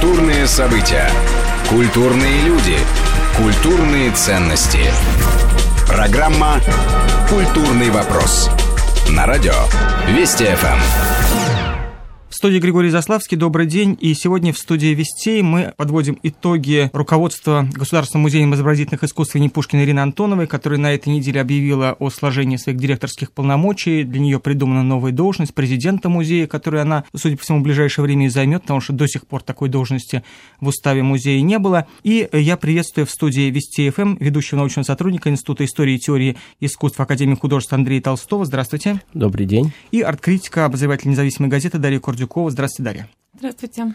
[0.00, 1.10] Культурные события.
[1.68, 2.78] Культурные люди.
[3.36, 4.80] Культурные ценности.
[5.86, 6.58] Программа
[7.28, 8.48] «Культурный вопрос».
[9.10, 9.52] На радио
[10.08, 11.39] Вести ФМ
[12.40, 13.98] студии Григорий Заславский, добрый день.
[14.00, 19.82] И сегодня в студии Вестей мы подводим итоги руководства Государственным музеем изобразительных искусств имени Пушкина
[19.84, 24.04] Ирины Антоновой, которая на этой неделе объявила о сложении своих директорских полномочий.
[24.04, 28.24] Для нее придумана новая должность президента музея, которую она, судя по всему, в ближайшее время
[28.24, 30.24] и займет, потому что до сих пор такой должности
[30.62, 31.88] в уставе музея не было.
[32.04, 37.00] И я приветствую в студии Вести ФМ ведущего научного сотрудника Института истории и теории искусств
[37.00, 38.46] Академии художеств Андрея Толстого.
[38.46, 39.02] Здравствуйте.
[39.12, 39.74] Добрый день.
[39.90, 42.50] И арт-критика, обозреватель независимой газеты Дарья Кордюк Куликова.
[42.50, 43.08] Здравствуйте, Дарья.
[43.34, 43.94] Здравствуйте.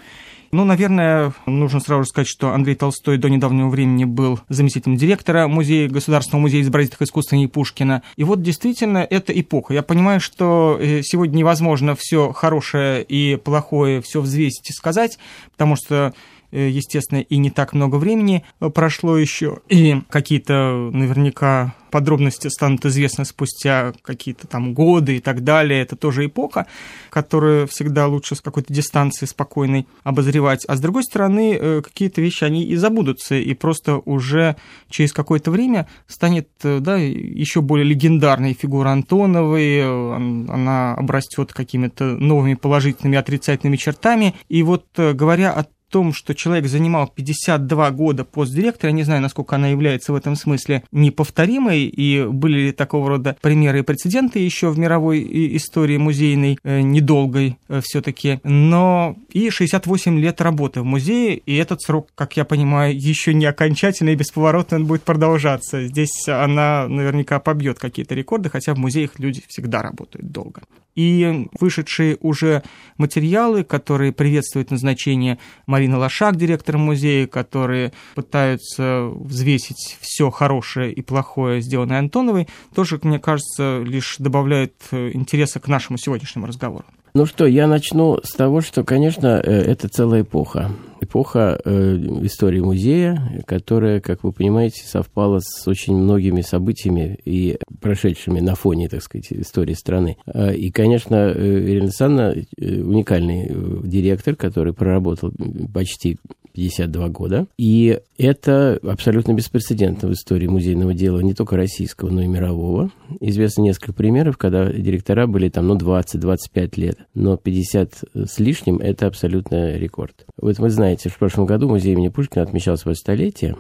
[0.52, 5.48] Ну, наверное, нужно сразу же сказать, что Андрей Толстой до недавнего времени был заместителем директора
[5.48, 8.04] музея, Государственного музея изобразительных искусств имени Пушкина.
[8.16, 9.74] И вот действительно это эпоха.
[9.74, 15.18] Я понимаю, что э, сегодня невозможно все хорошее и плохое все взвесить и сказать,
[15.52, 16.14] потому что
[16.56, 23.94] естественно, и не так много времени прошло еще, и какие-то наверняка подробности станут известны спустя
[24.02, 25.82] какие-то там годы и так далее.
[25.82, 26.68] Это тоже эпоха,
[27.10, 30.66] которую всегда лучше с какой-то дистанции спокойной обозревать.
[30.66, 34.58] А с другой стороны, э, какие-то вещи, они и забудутся, и просто уже
[34.90, 42.56] через какое-то время станет э, да, еще более легендарной фигура Антоновой, она обрастет какими-то новыми
[42.56, 44.36] положительными отрицательными чертами.
[44.50, 49.56] И вот говоря о том, что человек занимал 52 года постдиректора, я не знаю, насколько
[49.56, 54.70] она является в этом смысле неповторимой, и были ли такого рода примеры и прецеденты еще
[54.70, 55.26] в мировой
[55.58, 61.82] истории музейной, э, недолгой э, все-таки, но и 68 лет работы в музее, и этот
[61.82, 65.86] срок, как я понимаю, еще не окончательный и бесповоротный, он будет продолжаться.
[65.88, 70.62] Здесь она наверняка побьет какие-то рекорды, хотя в музеях люди всегда работают долго
[70.96, 72.64] и вышедшие уже
[72.98, 81.62] материалы, которые приветствуют назначение Марины Лошак, директора музея, которые пытаются взвесить все хорошее и плохое,
[81.62, 86.86] сделанное Антоновой, тоже, мне кажется, лишь добавляют э, интереса к нашему сегодняшнему разговору.
[87.14, 90.72] Ну что, я начну с того, что, конечно, э, это целая эпоха.
[91.06, 98.40] Эпоха э, истории музея, которая, как вы понимаете, совпала с очень многими событиями и прошедшими
[98.40, 100.18] на фоне, так сказать, истории страны.
[100.26, 103.50] Э, и, конечно, э, Ирина Александровна уникальный
[103.84, 105.32] директор, который проработал
[105.74, 106.18] почти
[106.56, 107.48] 52 года.
[107.58, 112.92] И это абсолютно беспрецедентно в истории музейного дела не только российского, но и мирового.
[113.20, 119.08] Известно несколько примеров, когда директора были там, ну, 20-25 лет, но 50 с лишним– это
[119.08, 120.26] абсолютно рекорд.
[120.40, 123.56] Вот вы знаете, в прошлом году музей имени Пушкина отмечал свое столетие.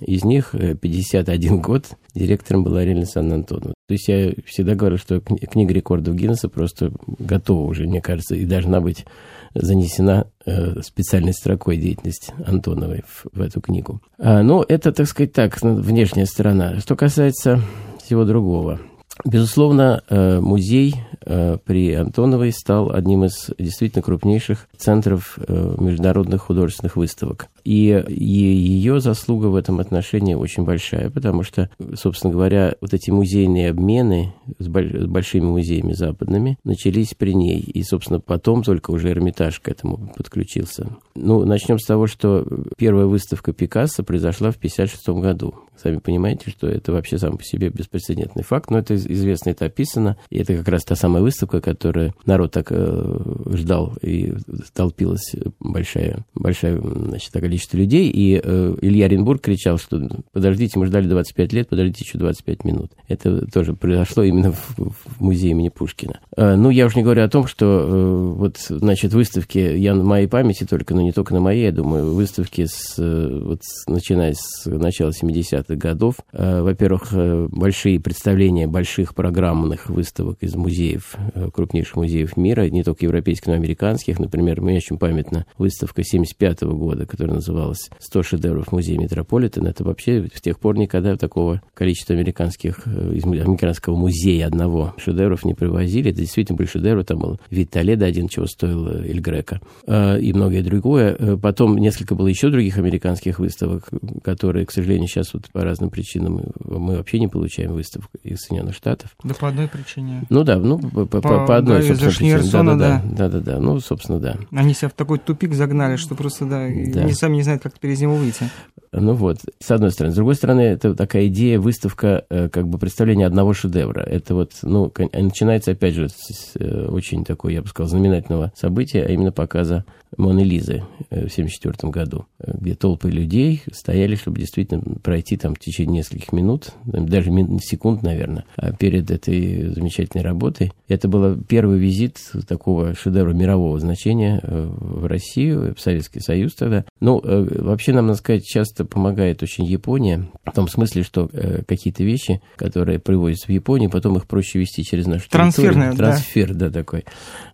[0.00, 3.74] Из них 51 год директором была Ирина Александровна Антонова.
[3.88, 8.44] То есть я всегда говорю, что книга рекордов Гиннесса просто готова уже, мне кажется, и
[8.44, 9.06] должна быть
[9.54, 14.02] занесена э, специальной строкой деятельность Антоновой в, в эту книгу.
[14.18, 16.80] А, ну, это, так сказать, так, внешняя сторона.
[16.80, 17.62] Что касается
[18.04, 18.78] всего другого.
[19.24, 26.96] Безусловно, э, музей э, при Антоновой стал одним из действительно крупнейших центров э, международных художественных
[26.96, 27.48] выставок.
[27.64, 33.70] И, ее заслуга в этом отношении очень большая, потому что, собственно говоря, вот эти музейные
[33.70, 37.60] обмены с большими музеями западными начались при ней.
[37.60, 40.88] И, собственно, потом только уже Эрмитаж к этому подключился.
[41.14, 42.46] Ну, начнем с того, что
[42.78, 45.54] первая выставка Пикассо произошла в 1956 году.
[45.76, 50.16] Сами понимаете, что это вообще сам по себе беспрецедентный факт, но это известно, это описано.
[50.30, 53.18] И это как раз та самая выставка, которую народ так э,
[53.52, 54.34] ждал, и
[54.74, 58.10] толпилась большая, большая значит, количество людей.
[58.10, 60.00] И э, Илья Оренбург кричал, что
[60.32, 62.92] подождите, мы ждали 25 лет, подождите еще 25 минут.
[63.08, 66.20] Это тоже произошло именно в, в музее имени Пушкина.
[66.36, 70.04] Э, ну, я уж не говорю о том, что э, вот, значит, выставки, я на
[70.04, 74.34] моей памяти только, но не только на моей, я думаю, выставки, с, э, вот, начиная
[74.34, 76.16] с начала 70-х 90-х годов.
[76.32, 78.66] Э, во-первых, э, большие представления
[78.98, 84.18] больших программных выставок из музеев, э, крупнейших музеев мира, не только европейских, но и американских.
[84.18, 89.66] Например, мне очень памятна выставка 75 -го года, которая называлась «100 шедевров музея Метрополитен».
[89.66, 95.54] Это вообще с тех пор никогда такого количества американских, из американского музея одного шедевров не
[95.54, 96.10] привозили.
[96.10, 97.04] Это действительно были шедевры.
[97.04, 99.60] Там был вид Толедо один, чего стоил Эль Грека.
[99.86, 101.36] И многое другое.
[101.36, 103.88] Потом несколько было еще других американских выставок,
[104.24, 108.74] которые, к сожалению, сейчас вот по разным причинам мы вообще не получаем выставку из Соединенных
[108.74, 108.87] Штатов.
[109.24, 110.22] Да по одной причине.
[110.30, 112.38] Ну да, ну по, по, по, по одной, собственно, причине.
[112.38, 114.36] Да, да, да, да, да, да, ну, собственно, да.
[114.52, 117.00] Они себя в такой тупик загнали, что просто, да, да.
[117.00, 118.48] они сами не знают, как теперь из него выйти.
[118.92, 120.12] Ну вот, с одной стороны.
[120.12, 124.00] С другой стороны, это такая идея, выставка, э, как бы представление одного шедевра.
[124.00, 129.02] Это вот, ну, начинается, опять же, с э, очень такой, я бы сказал, знаменательного события,
[129.02, 129.84] а именно показа
[130.16, 135.98] Моны Лизы в 1974 году, где толпы людей стояли, чтобы действительно пройти там в течение
[135.98, 137.30] нескольких минут, даже
[137.60, 140.72] секунд, наверное, перед этой замечательной работой.
[140.88, 146.84] Это был первый визит такого шедевра мирового значения в Россию, в Советский Союз тогда.
[147.00, 151.30] Ну, вообще, нам, надо сказать, часто помогает очень Япония, в том смысле, что
[151.66, 155.96] какие-то вещи, которые привозятся в Японию, потом их проще вести через нашу Трансферная, территорию.
[155.96, 156.68] Трансфер, да.
[156.68, 157.04] да, такой.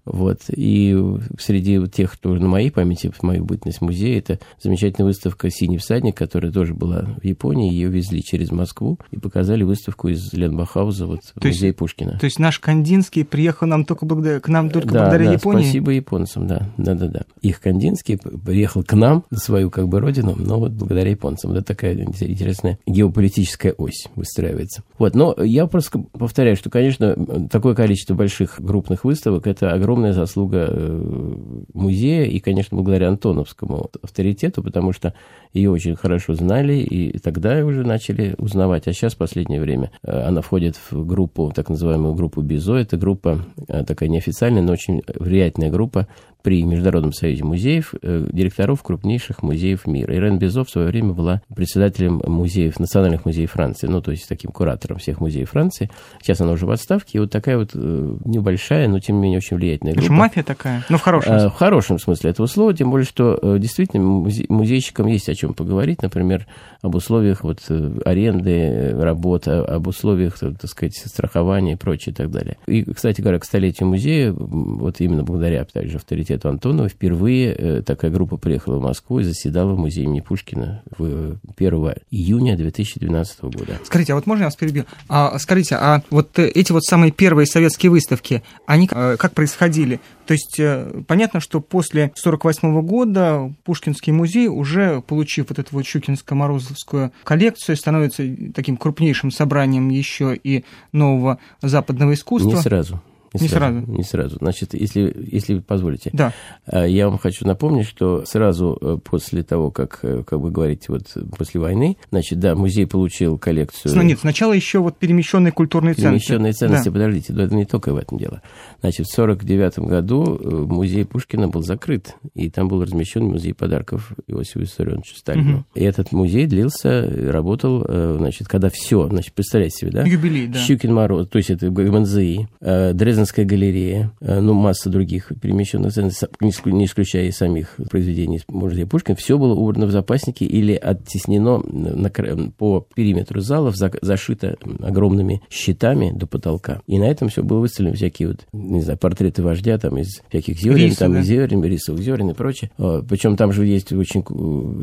[0.04, 0.40] Вот.
[0.48, 0.96] И
[1.38, 6.16] среди тех, кто на моей памяти, в мою бытность музея, это замечательная выставка «Синий всадник»,
[6.16, 7.72] которая тоже была в Японии.
[7.72, 12.18] Ее везли через Москву и показали выставку из Ленбахауза вот, в музей Пушкина.
[12.18, 15.62] То есть наш Кандинский приехал нам только благодаря, к нам только да, благодаря да, Японии?
[15.62, 16.70] спасибо японцам, да.
[16.76, 17.22] да, да, да.
[17.40, 21.52] Их Кандинский приехал к нам, на свою как бы родину, но вот благодаря японцам.
[21.52, 24.82] Это такая интересная геополитическая ось выстраивается.
[24.98, 30.66] Вот, но я просто повторяю, что, конечно, такое количество больших крупных выставок– это огромная заслуга
[30.68, 31.34] э,
[31.72, 35.14] музея и, конечно, благодаря Антоновскому авторитету, потому что
[35.52, 38.88] ее очень хорошо знали, и тогда уже начали узнавать.
[38.88, 42.76] А сейчас, в последнее время, э, она входит в группу, так называемую группу БИЗО.
[42.76, 46.08] Это группа э, такая неофициальная, но очень влиятельная группа
[46.44, 50.14] при Международном союзе музеев э, директоров крупнейших музеев мира.
[50.14, 54.52] Ирен Безо в свое время была председателем музеев, национальных музеев Франции, ну, то есть таким
[54.52, 55.90] куратором всех музеев Франции.
[56.20, 59.38] Сейчас она уже в отставке, и вот такая вот э, небольшая, но тем не менее
[59.38, 60.12] очень влиятельная группа.
[60.12, 61.48] Мафия такая, ну, в хорошем смысле.
[61.48, 65.54] В хорошем смысле этого слова, тем более, что э, действительно музе- музейщикам есть о чем
[65.54, 66.46] поговорить, например,
[66.82, 67.60] об условиях вот
[68.04, 72.58] аренды, работы, об условиях, так сказать, страхования и прочее и так далее.
[72.66, 77.82] И, кстати говоря, к столетию музея, вот именно благодаря, также, авторитету университету Антонова впервые э,
[77.82, 83.42] такая группа приехала в Москву и заседала в музее имени Пушкина в 1 июня 2012
[83.42, 83.78] года.
[83.84, 84.84] Скажите, а вот можно я вас перебью?
[85.08, 90.00] А, скажите, а вот э, эти вот самые первые советские выставки, они э, как происходили?
[90.26, 90.58] То есть
[91.06, 98.24] понятно, что после 1948 года Пушкинский музей, уже получив вот эту вот Щукинско-Морозовскую коллекцию, становится
[98.54, 102.56] таким крупнейшим собранием еще и нового западного искусства.
[102.56, 103.02] Не сразу.
[103.34, 103.92] Не, не сразу, сразу.
[103.92, 104.36] Не сразу.
[104.36, 106.32] Значит, если, если позволите, да.
[106.66, 110.86] А, я вам хочу напомнить, что сразу э, после того, как, э, как вы говорите,
[110.88, 114.02] вот после войны, значит, да, музей получил коллекцию...
[114.04, 116.28] Нет, сначала еще вот перемещенные культурные ценности.
[116.28, 116.92] Перемещенные ценности, да.
[116.92, 118.42] подождите, но это не только в этом дело.
[118.80, 124.12] Значит, в 49 году э, музей Пушкина был закрыт, и там был размещен музей подарков
[124.28, 125.56] Иосифу Виссарионовичу Сталину.
[125.56, 125.64] Угу.
[125.74, 127.02] И этот музей длился,
[127.32, 127.84] работал,
[128.18, 130.04] значит, когда все, значит, представляете себе, да?
[130.04, 130.58] Юбилей, да.
[130.58, 136.26] Щукин Мороз, то есть это ГМЗИ, Дрезден Дрезденская галерея, э, ну, масса других перемещенных ценностей,
[136.40, 142.10] не исключая и самих произведений музея Пушкина, все было убрано в запасники или оттеснено на,
[142.58, 146.82] по периметру залов, зашито огромными щитами до потолка.
[146.86, 150.58] И на этом все было выставлено всякие вот, не знаю, портреты вождя, там из всяких
[150.58, 151.20] зерен, Рисы, там да?
[151.20, 152.70] из зерен, рисовых зерен и прочее.
[152.78, 154.22] А, Причем там же есть очень...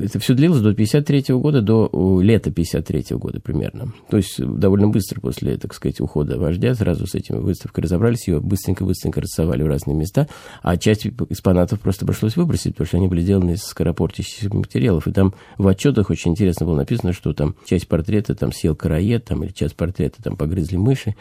[0.04, 3.94] Это все длилось до 53 года, до лета 53 года примерно.
[4.10, 8.39] То есть довольно быстро после, так сказать, ухода вождя сразу с этим выставкой разобрались, ее
[8.39, 10.28] быстренько-быстренько рассовали в разные места,
[10.62, 15.07] а часть экспонатов просто пришлось выбросить, потому что они были сделаны из скоропортящихся материалов.
[15.07, 19.25] И там в отчетах очень интересно было написано, что там часть портрета там съел караед,
[19.25, 21.16] там, или часть портрета там погрызли мыши,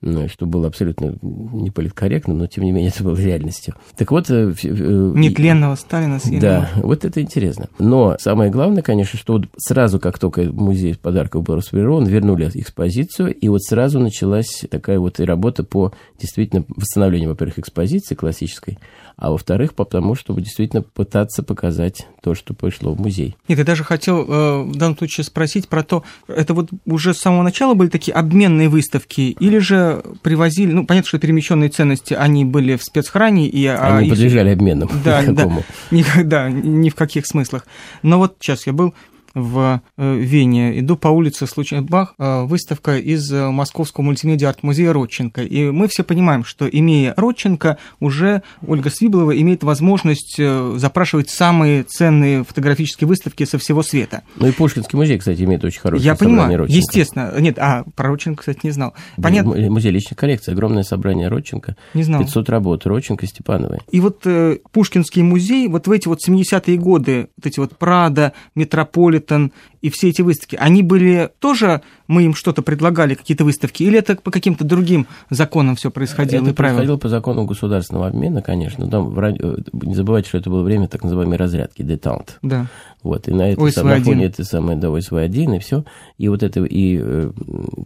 [0.00, 3.74] ну, что было абсолютно не политкорректно, но тем не менее это было реальностью.
[3.96, 4.30] Так вот...
[4.30, 6.40] Э, э, Нетленного Сталина съели.
[6.40, 7.68] Да, вот это интересно.
[7.78, 13.34] Но самое главное, конечно, что вот сразу, как только музей подарков был расформирован, вернули экспозицию,
[13.34, 18.78] и вот сразу началась такая вот и работа по действительно действительно восстановление, во-первых, экспозиции классической,
[19.16, 23.36] а во-вторых, потому чтобы действительно пытаться показать то, что пришло в музей.
[23.48, 27.18] Нет, я даже хотел э, в данном случае спросить про то, это вот уже с
[27.18, 32.44] самого начала были такие обменные выставки, или же привозили, ну, понятно, что перемещенные ценности, они
[32.44, 33.66] были в спецхране, и...
[33.66, 34.56] А они а, подлежали их...
[34.56, 34.90] обменам.
[35.04, 37.66] Да, да, никогда, ни в каких смыслах.
[38.02, 38.94] Но вот сейчас я был
[39.34, 40.78] в э, Вене.
[40.78, 45.42] Иду по улице случайно Бах, э, выставка из э, Московского мультимедиа арт-музея Родченко.
[45.42, 52.44] И мы все понимаем, что имея Родченко, уже Ольга Свиблова имеет возможность запрашивать самые ценные
[52.44, 54.22] фотографические выставки со всего света.
[54.36, 56.78] Ну и Пушкинский музей, кстати, имеет очень хорошее Я понимаю, Родченко.
[56.78, 57.34] естественно.
[57.38, 58.94] Нет, а про Родченко, кстати, не знал.
[59.20, 59.54] Понятно.
[59.70, 61.76] Музей личной коллекции, огромное собрание Родченко.
[61.94, 62.22] Не знал.
[62.22, 63.80] 500 работ Родченко, Степановой.
[63.90, 68.32] И вот э, Пушкинский музей, вот в эти вот 70-е годы, вот эти вот Прада,
[68.54, 69.51] Метрополит, Ньютон
[69.84, 74.16] и все эти выставки, они были тоже, мы им что-то предлагали, какие-то выставки, или это
[74.16, 76.42] по каким-то другим законам все происходило?
[76.42, 78.88] Это происходило по закону государственного обмена, конечно.
[78.88, 82.38] Там, э, не забывайте, что это было время так называемой разрядки, детант.
[82.40, 82.66] Да.
[83.02, 85.84] Вот, и на, это, на фоне это самое, да, ОСВ-1 и все.
[86.16, 87.30] И вот это, и э,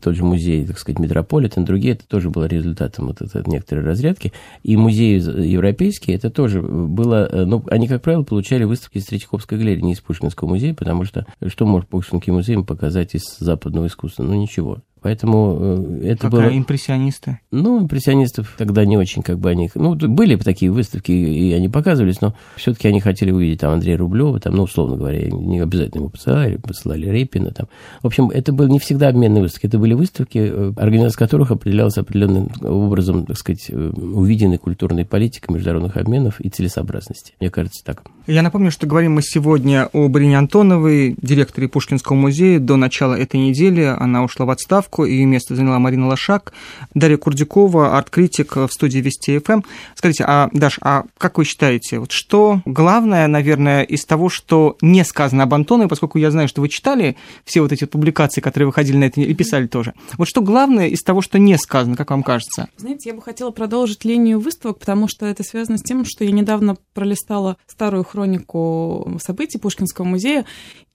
[0.00, 4.32] тот же музей, так сказать, Метрополитен, другие, это тоже было результатом вот этой некоторой разрядки.
[4.62, 9.58] И музеи европейские, это тоже было, э, ну, они, как правило, получали выставки из Третьяковской
[9.58, 14.22] галереи, не из Пушкинского музея, потому что что может Пушкинский музей показать из западного искусства?
[14.22, 14.82] Ну, ничего.
[15.00, 16.56] Поэтому э, это как было...
[16.56, 17.40] импрессионисты?
[17.50, 19.70] Ну, импрессионистов тогда не очень как бы они...
[19.74, 24.40] Ну, были такие выставки, и они показывались, но все-таки они хотели увидеть там Андрея Рублева,
[24.40, 27.68] там, ну, условно говоря, не обязательно ему посылали, посылали Репина там.
[28.02, 31.98] В общем, это были не всегда обменные выставки, это были выставки, э, организация которых определялась
[31.98, 37.34] определенным образом, так сказать, э, увиденной культурной политикой международных обменов и целесообразности.
[37.40, 38.02] Мне кажется, так.
[38.26, 42.58] Я напомню, что говорим мы сегодня об Ирине Антоновой, директоре Пушкинского музея.
[42.58, 46.52] До начала этой недели она ушла в отставку отставку, ее место заняла Марина Лошак.
[46.94, 49.62] Дарья Курдюкова, арт-критик в студии Вести ФМ.
[49.94, 55.04] Скажите, а, Даш, а как вы считаете, вот что главное, наверное, из того, что не
[55.04, 58.96] сказано об Антоновой, поскольку я знаю, что вы читали все вот эти публикации, которые выходили
[58.96, 59.94] на это и писали тоже.
[60.16, 62.68] Вот что главное из того, что не сказано, как вам кажется?
[62.76, 66.32] Знаете, я бы хотела продолжить линию выставок, потому что это связано с тем, что я
[66.32, 70.44] недавно пролистала старую хронику событий Пушкинского музея,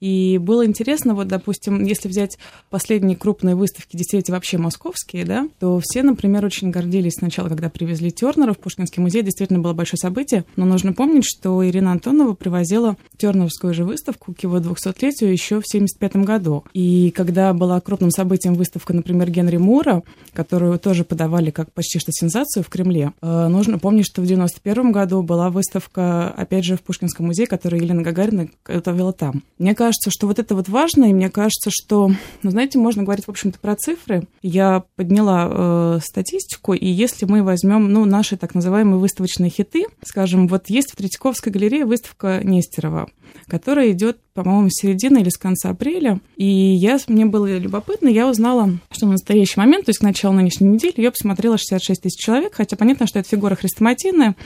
[0.00, 5.80] и было интересно, вот, допустим, если взять последние крупные выставки, действительно вообще московские, да, то
[5.82, 10.44] все, например, очень гордились сначала, когда привезли Тернера в Пушкинский музей, действительно было большое событие,
[10.56, 15.64] но нужно помнить, что Ирина Антонова привозила Тернеровскую же выставку к его 200-летию еще в
[15.66, 16.64] 75 году.
[16.72, 22.12] И когда была крупным событием выставка, например, Генри Мура, которую тоже подавали как почти что
[22.12, 26.82] сенсацию в Кремле, э, нужно помнить, что в 91 году была выставка, опять же, в
[26.82, 29.42] Пушкинском музее, которую Елена Гагарина готовила там.
[29.58, 32.10] Мне кажется, что вот это вот важно, и мне кажется, что,
[32.42, 34.26] ну, знаете, можно говорить, в общем-то, про цифры.
[34.42, 40.48] Я подняла э, статистику, и если мы возьмем, ну, наши так называемые выставочные хиты, скажем,
[40.48, 43.08] вот есть в Третьяковской галерее выставка Нестерова,
[43.46, 46.20] которая идет, по-моему, с середины или с конца апреля.
[46.36, 50.34] И я, мне было любопытно, я узнала, что на настоящий момент, то есть к началу
[50.34, 54.36] нынешней недели, ее посмотрело 66 тысяч человек, хотя понятно, что это фигура хрестоматийная,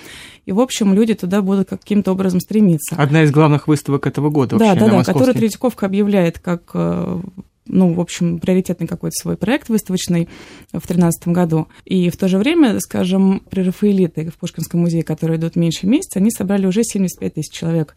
[0.46, 2.96] и, в общем, люди туда будут каким-то образом стремиться.
[2.96, 7.20] Одна из главных выставок этого года вообще, Да, да, да, которую Третьяковка объявляет как э,
[7.68, 10.28] ну, в общем, приоритетный какой-то свой проект выставочный
[10.68, 11.68] в 2013 году.
[11.84, 16.18] И в то же время, скажем, при Рафаэлиты в Пушкинском музее, которые идут меньше месяца,
[16.18, 17.94] они собрали уже 75 тысяч человек.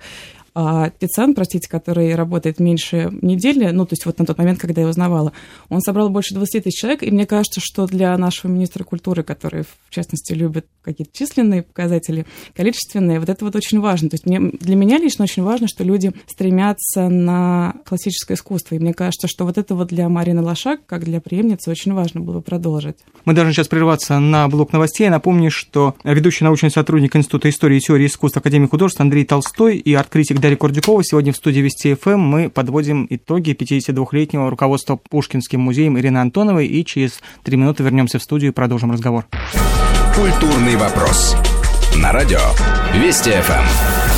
[0.53, 4.81] А Тицан, простите, который работает меньше недели, ну, то есть вот на тот момент, когда
[4.81, 5.31] я узнавала,
[5.69, 9.63] он собрал больше 20 тысяч человек, и мне кажется, что для нашего министра культуры, который,
[9.63, 14.09] в частности, любит какие-то численные показатели, количественные, вот это вот очень важно.
[14.09, 18.79] То есть мне, для меня лично очень важно, что люди стремятся на классическое искусство, и
[18.79, 22.41] мне кажется, что вот это вот для Марины Лошак, как для преемницы, очень важно было
[22.41, 22.97] продолжить.
[23.23, 25.05] Мы должны сейчас прерваться на блок новостей.
[25.05, 29.77] Я напомню, что ведущий научный сотрудник Института истории и теории искусств Академии художеств Андрей Толстой
[29.77, 31.03] и арт-критик Дарья Курдюкова.
[31.03, 36.65] Сегодня в студии Вести ФМ мы подводим итоги 52-летнего руководства Пушкинским музеем Ирины Антоновой.
[36.65, 39.27] И через три минуты вернемся в студию и продолжим разговор.
[40.15, 41.35] Культурный вопрос.
[41.95, 42.39] На радио
[42.95, 44.10] Вести ФМ.